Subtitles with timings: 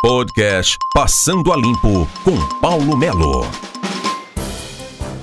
[0.00, 3.44] Podcast Passando a Limpo com Paulo Melo.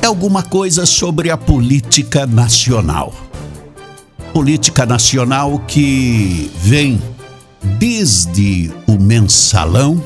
[0.00, 3.12] é alguma coisa sobre a política nacional.
[4.32, 7.02] Política nacional que vem
[7.76, 10.00] desde o mensalão,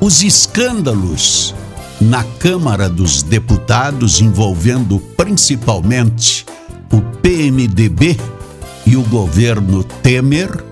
[0.00, 1.54] os escândalos
[2.00, 6.46] na Câmara dos Deputados envolvendo principalmente
[6.92, 8.16] o PMDB
[8.86, 10.64] e o governo Temer,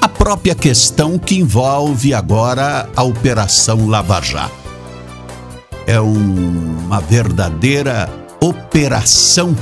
[0.00, 4.54] a própria questão que envolve agora a Operação Lava Jato.
[5.86, 8.08] É um, uma verdadeira
[8.40, 9.56] operação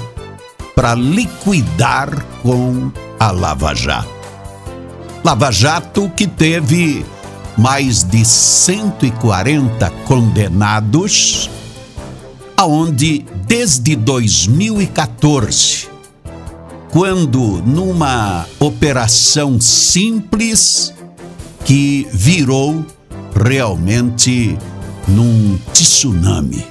[0.75, 4.09] para liquidar com a Lava Jato.
[5.23, 7.05] Lava Jato que teve
[7.61, 11.51] mais de 140 condenados,
[12.57, 15.89] aonde desde 2014,
[16.89, 20.95] quando numa operação simples
[21.63, 22.83] que virou
[23.35, 24.57] realmente
[25.07, 26.67] num tsunami.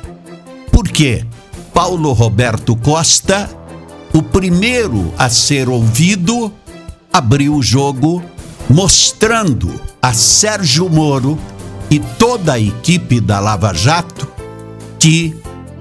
[0.71, 1.23] Por quê?
[1.71, 3.47] Paulo Roberto Costa,
[4.11, 6.51] o primeiro a ser ouvido,
[7.13, 8.23] abriu o jogo
[8.69, 11.37] mostrando a Sérgio Moro
[11.89, 14.27] e toda a equipe da Lava Jato
[14.99, 15.35] que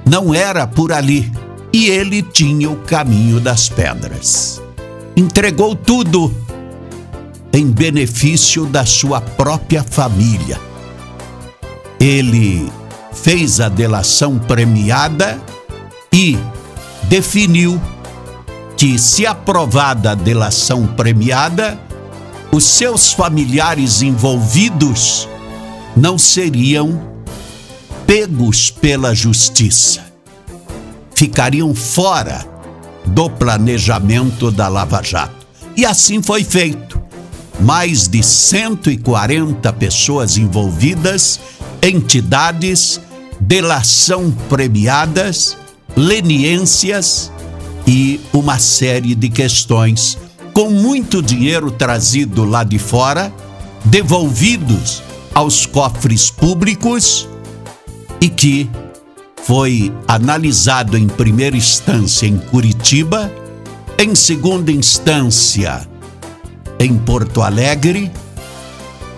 [0.06, 1.30] não era por ali
[1.72, 4.62] e ele tinha o caminho das pedras.
[5.14, 6.34] Entregou tudo
[7.52, 10.58] em benefício da sua própria família.
[12.00, 12.70] Ele
[13.12, 15.38] fez a delação premiada
[16.12, 16.38] e
[17.04, 17.80] definiu
[18.76, 21.78] que, se aprovada a delação premiada,
[22.50, 25.28] os seus familiares envolvidos
[25.96, 27.00] não seriam
[28.06, 30.06] pegos pela justiça.
[31.14, 32.46] Ficariam fora
[33.04, 35.46] do planejamento da Lava Jato.
[35.76, 37.00] E assim foi feito.
[37.60, 41.40] Mais de 140 pessoas envolvidas,
[41.82, 43.00] entidades,
[43.40, 45.56] delação premiadas,
[45.96, 47.32] leniências
[47.86, 50.16] e uma série de questões
[50.58, 53.32] com muito dinheiro trazido lá de fora,
[53.84, 57.28] devolvidos aos cofres públicos
[58.20, 58.68] e que
[59.44, 63.32] foi analisado em primeira instância em Curitiba,
[63.96, 65.88] em segunda instância
[66.80, 68.10] em Porto Alegre,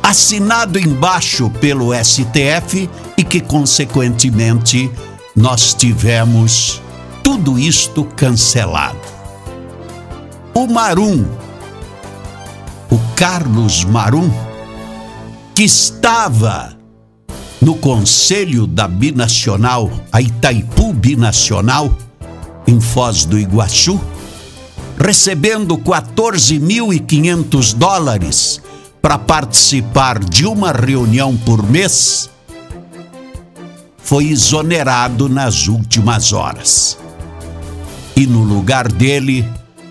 [0.03, 2.87] assinado embaixo pelo STF
[3.17, 4.91] e que, consequentemente,
[5.35, 6.83] nós tivemos
[7.25, 9.20] tudo isto cancelado
[10.55, 11.25] o Marum,
[12.91, 14.31] o Carlos Marum,
[15.55, 16.77] que estava
[17.61, 21.97] no conselho da Binacional, a Itaipu Binacional,
[22.67, 24.01] em Foz do Iguaçu,
[24.99, 28.61] recebendo 14.500 dólares
[29.01, 32.29] para participar de uma reunião por mês,
[33.99, 36.99] foi exonerado nas últimas horas.
[38.17, 39.49] E no lugar dele,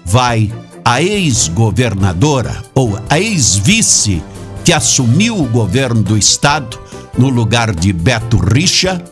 [0.10, 0.52] vai
[0.84, 4.24] a ex-governadora ou a ex-vice
[4.66, 6.80] que assumiu o governo do estado
[7.16, 9.04] no lugar de Beto Richa,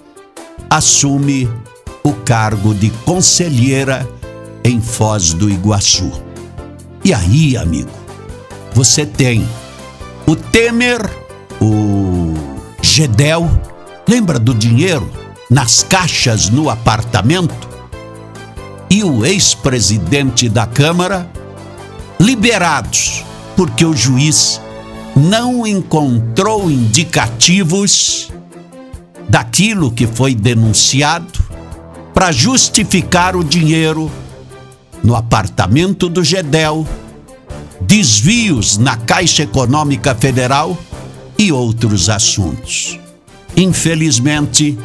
[0.68, 1.48] assume
[2.04, 4.10] o cargo de conselheira
[4.64, 6.12] em Foz do Iguaçu.
[7.04, 7.92] E aí, amigo,
[8.74, 9.48] você tem
[10.26, 11.08] o Temer,
[11.62, 12.34] o
[12.82, 13.48] Gedel,
[14.10, 15.08] lembra do dinheiro
[15.48, 17.67] nas caixas no apartamento?
[18.90, 21.30] E o ex-presidente da Câmara
[22.20, 23.24] liberados,
[23.56, 24.62] porque o juiz
[25.16, 28.32] não encontrou indicativos
[29.30, 31.46] daquilo que foi denunciado
[32.14, 34.12] para justificar o dinheiro
[35.04, 36.88] no apartamento do Gedel,
[37.82, 40.78] desvios na Caixa Econômica Federal
[41.38, 43.00] e outros assuntos.
[43.56, 44.78] Infelizmente,